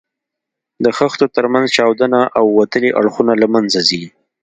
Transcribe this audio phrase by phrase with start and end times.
[0.83, 4.03] د خښتو تر منځ چاودونه او وتلي اړخونه له منځه ځي.